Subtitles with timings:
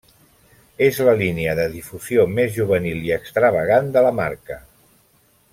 [0.85, 4.63] És la línia de difusió més juvenil i extravagant de la marca.